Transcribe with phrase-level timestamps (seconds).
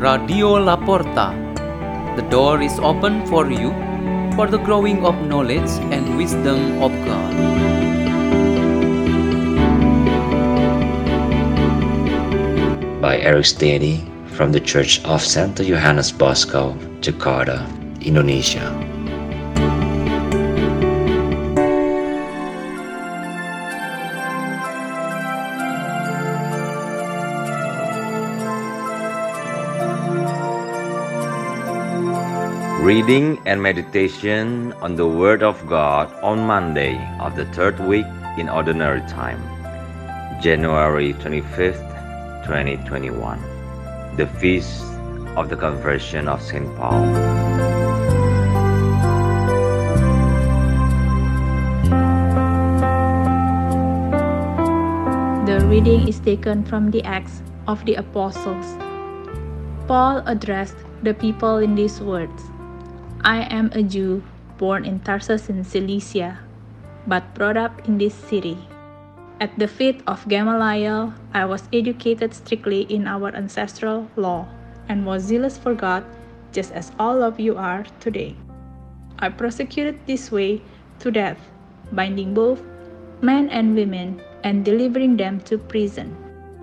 [0.00, 1.36] Radio La Porta.
[2.16, 3.68] The door is open for you
[4.34, 7.36] for the growing of knowledge and wisdom of God.
[13.02, 14.00] by Erik Stedy
[14.32, 17.68] from the Church of Santo Yohanes Bosco, Jakarta,
[18.00, 18.89] Indonesia.
[32.80, 38.06] Reading and meditation on the Word of God on Monday of the third week
[38.38, 39.36] in Ordinary Time,
[40.40, 41.76] January 25th,
[42.48, 44.82] 2021, the Feast
[45.36, 46.64] of the Conversion of St.
[46.76, 47.04] Paul.
[55.44, 58.64] The reading is taken from the Acts of the Apostles.
[59.86, 62.42] Paul addressed the people in these words
[63.22, 64.22] I am a Jew
[64.56, 66.38] born in Tarsus in Cilicia,
[67.06, 68.56] but brought up in this city.
[69.40, 74.48] At the feet of Gamaliel, I was educated strictly in our ancestral law
[74.88, 76.04] and was zealous for God,
[76.52, 78.36] just as all of you are today.
[79.18, 80.62] I prosecuted this way
[81.00, 81.40] to death,
[81.92, 82.62] binding both
[83.20, 86.16] men and women and delivering them to prison.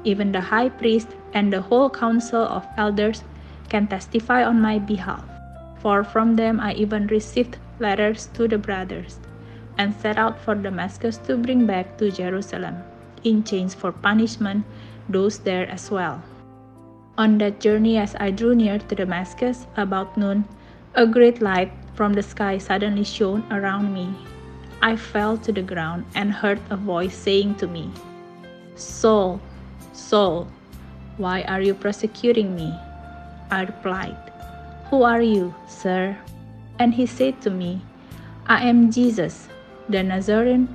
[0.04, 3.24] Even the high priest and the whole council of elders
[3.70, 5.37] can testify on my behalf.
[5.80, 9.20] For from them I even received letters to the brothers,
[9.78, 12.78] and set out for Damascus to bring back to Jerusalem,
[13.24, 14.66] in chains for punishment,
[15.10, 16.24] those there as well.
[17.18, 20.46] On that journey, as I drew near to Damascus about noon,
[20.96, 24.14] a great light from the sky suddenly shone around me.
[24.82, 27.90] I fell to the ground and heard a voice saying to me,
[28.76, 29.42] Saul,
[29.94, 30.48] Saul,
[31.18, 32.74] why are you persecuting me?
[33.50, 34.27] I replied,
[34.90, 36.16] Who are you, sir?
[36.80, 37.82] And he said to me,
[38.48, 39.50] I am Jesus,
[39.90, 40.70] the Nazarene,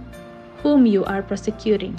[0.63, 1.99] whom you are persecuting.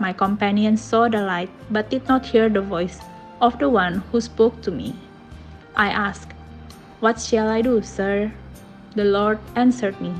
[0.00, 2.98] My companions saw the light, but did not hear the voice
[3.40, 4.96] of the one who spoke to me.
[5.76, 6.34] I asked,
[6.98, 8.32] What shall I do, sir?
[8.96, 10.12] The Lord answered me,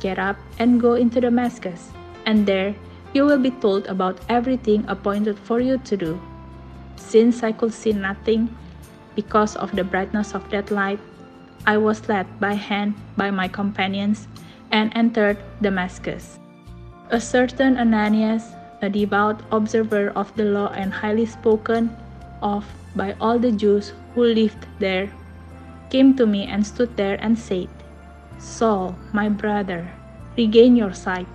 [0.00, 1.92] Get up and go into Damascus,
[2.26, 2.74] and there
[3.14, 6.20] you will be told about everything appointed for you to do.
[6.96, 8.50] Since I could see nothing
[9.16, 11.00] because of the brightness of that light,
[11.66, 14.28] I was led by hand by my companions
[14.70, 16.38] and entered Damascus.
[17.10, 21.90] A certain Ananias, a devout observer of the law and highly spoken
[22.42, 25.10] of by all the Jews who lived there,
[25.90, 27.68] came to me and stood there and said,
[28.38, 29.88] Saul, my brother,
[30.36, 31.28] regain your sight.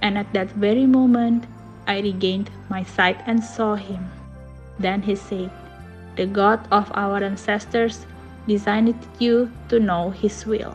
[0.00, 1.46] And at that very moment
[1.86, 4.10] I regained my sight and saw him.
[4.78, 5.50] Then he said,
[6.16, 8.06] The God of our ancestors
[8.48, 10.74] designed you to know his will,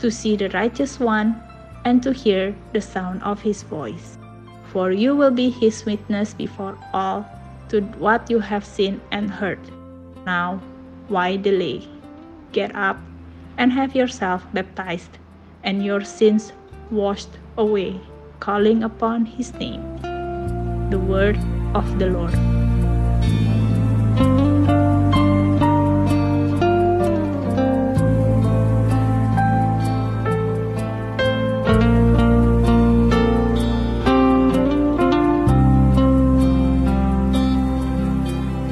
[0.00, 1.40] to see the righteous one,
[1.84, 4.18] and to hear the sound of his voice.
[4.72, 7.24] For you will be his witness before all
[7.68, 9.60] to what you have seen and heard.
[10.26, 10.60] Now,
[11.06, 11.86] why delay?
[12.52, 12.98] Get up
[13.56, 15.18] and have yourself baptized,
[15.62, 16.52] and your sins
[16.90, 18.00] washed away,
[18.40, 19.82] calling upon his name.
[20.90, 21.38] The word
[21.74, 22.34] of the Lord.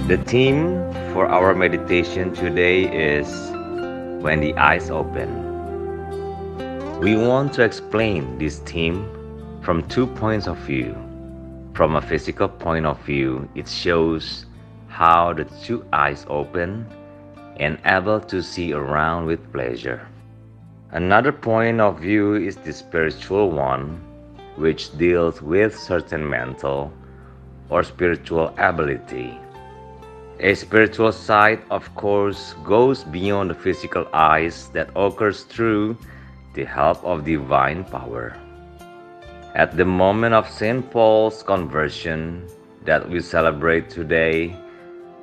[0.07, 3.27] The theme for our meditation today is
[4.23, 5.29] When the Eyes Open.
[7.01, 9.03] We want to explain this theme
[9.63, 10.95] from two points of view.
[11.75, 14.47] From a physical point of view, it shows
[14.87, 16.87] how the two eyes open
[17.57, 20.07] and able to see around with pleasure.
[20.93, 24.01] Another point of view is the spiritual one,
[24.55, 26.93] which deals with certain mental
[27.71, 29.37] or spiritual ability.
[30.39, 35.97] A spiritual sight, of course, goes beyond the physical eyes that occurs through
[36.53, 38.37] the help of divine power.
[39.55, 40.91] At the moment of St.
[40.91, 42.47] Paul's conversion
[42.85, 44.55] that we celebrate today,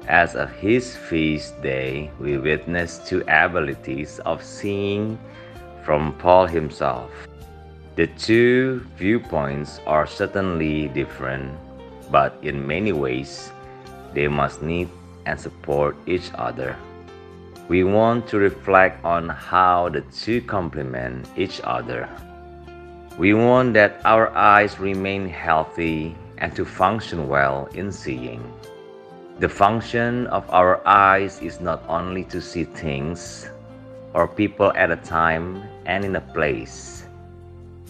[0.07, 5.19] as his feast day, we witness two abilities of seeing
[5.85, 7.11] from Paul himself.
[7.95, 11.53] The two viewpoints are certainly different,
[12.09, 13.51] but in many ways,
[14.15, 14.89] they must need
[15.25, 16.75] and support each other.
[17.69, 22.09] We want to reflect on how the two complement each other.
[23.17, 28.43] We want that our eyes remain healthy and to function well in seeing.
[29.39, 33.49] The function of our eyes is not only to see things
[34.13, 37.05] or people at a time and in a place.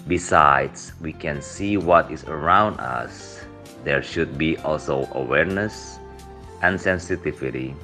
[0.07, 3.41] Besides, we can see what is around us.
[3.83, 5.99] There should be also awareness
[6.63, 7.75] and sensitivity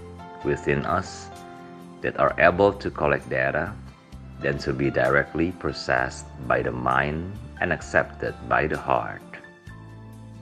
[0.43, 1.29] within us
[2.01, 3.73] that are able to collect data,
[4.39, 9.21] then to be directly processed by the mind and accepted by the heart.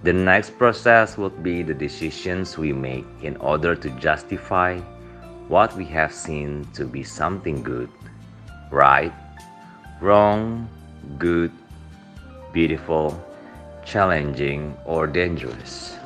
[0.03, 4.79] The next process would be the decisions we make in order to justify
[5.47, 7.89] what we have seen to be something good,
[8.69, 9.13] right,
[9.99, 10.69] wrong,
[11.17, 11.51] good,
[12.53, 13.17] beautiful,
[13.83, 15.97] challenging, or dangerous.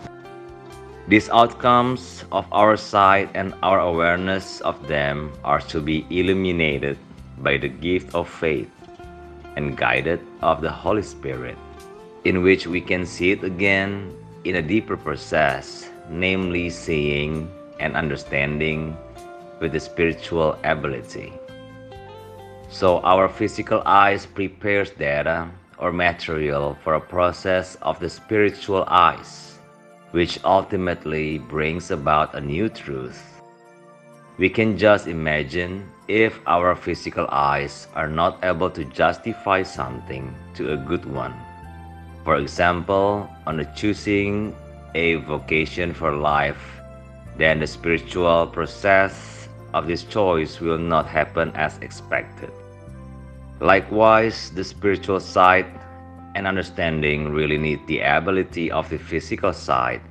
[1.11, 6.97] These outcomes of our sight and our awareness of them are to be illuminated
[7.39, 8.71] by the gift of faith
[9.57, 11.57] and guided of the Holy Spirit,
[12.23, 14.15] in which we can see it again
[14.45, 18.95] in a deeper process, namely seeing and understanding
[19.59, 21.33] with the spiritual ability.
[22.69, 29.50] So our physical eyes prepares data or material for a process of the spiritual eyes
[30.11, 33.41] which ultimately brings about a new truth.
[34.37, 40.73] We can just imagine if our physical eyes are not able to justify something to
[40.73, 41.33] a good one.
[42.23, 44.55] For example, on choosing
[44.93, 46.81] a vocation for life,
[47.37, 52.51] then the spiritual process of this choice will not happen as expected.
[53.59, 55.67] Likewise, the spiritual side
[56.35, 60.01] and understanding really need the ability of the physical side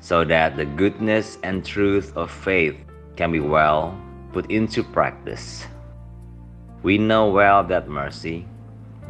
[0.00, 2.76] so that the goodness and truth of faith
[3.16, 3.98] can be well
[4.32, 5.66] put into practice.
[6.82, 8.46] We know well that mercy,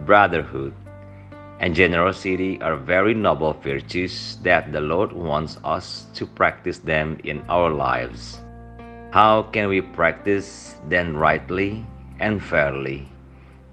[0.07, 0.73] brotherhood,
[1.61, 7.43] and generosity are very noble virtues that the Lord wants us to practice them in
[7.49, 8.41] our lives.
[9.11, 11.85] How can we practice them rightly
[12.21, 13.09] and fairly?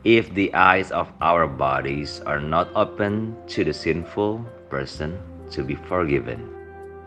[0.05, 5.17] If the eyes of our bodies are not open to the sinful person
[5.49, 6.45] to be forgiven,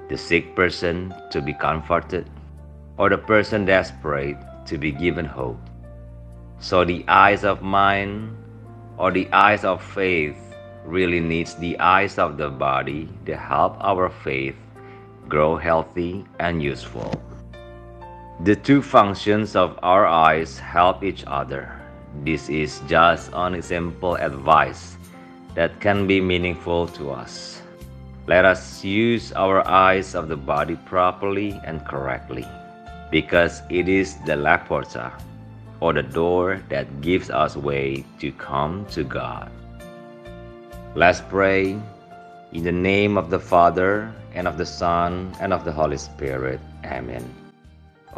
[0.09, 2.29] the sick person to be comforted,
[2.99, 4.37] or the person desperate
[4.67, 5.62] to be given hope.
[6.59, 8.35] So the eyes of mind
[8.99, 10.37] or the eyes of faith
[10.85, 14.56] really needs the eyes of the body to help our faith
[15.29, 17.15] grow healthy and useful.
[18.43, 21.77] The two functions of our eyes help each other.
[22.25, 24.96] This is just an example advice
[25.55, 27.62] that can be meaningful to us.
[28.26, 32.46] Let us use our eyes of the body properly and correctly,
[33.10, 35.12] because it is the La Porta,
[35.81, 39.50] or the door that gives us way to come to God.
[40.94, 41.81] Let's pray
[42.52, 46.61] in the name of the Father, and of the Son, and of the Holy Spirit.
[46.84, 47.48] Amen.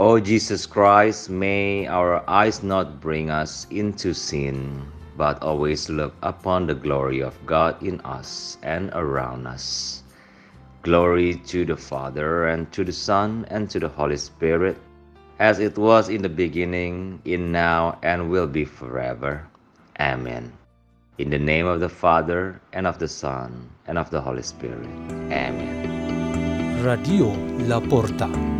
[0.01, 4.81] O Jesus Christ, may our eyes not bring us into sin,
[5.19, 10.03] but always look upon the glory of God in us and around us.
[10.81, 14.81] Glory to the Father, and to the Son, and to the Holy Spirit,
[15.39, 19.45] as it was in the beginning, in now, and will be forever.
[20.01, 20.51] Amen.
[21.19, 24.89] In the name of the Father, and of the Son, and of the Holy Spirit.
[25.29, 26.81] Amen.
[26.81, 27.37] Radio
[27.69, 28.60] La Porta.